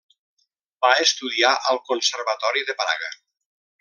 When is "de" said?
2.71-2.77